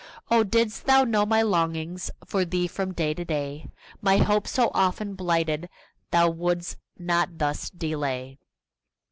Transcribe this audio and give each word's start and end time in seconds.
Oh, 0.31 0.43
didst 0.43 0.85
thou 0.87 1.03
know 1.03 1.27
my 1.27 1.43
longings 1.43 2.09
For 2.25 2.43
thee, 2.43 2.65
from 2.65 2.91
day 2.91 3.13
to 3.13 3.23
day, 3.23 3.67
My 4.01 4.17
hopes, 4.17 4.49
so 4.49 4.71
often 4.73 5.13
blighted, 5.13 5.69
Thou 6.09 6.27
wouldst 6.27 6.77
not 6.97 7.37
thus 7.37 7.69
delay! 7.69 8.39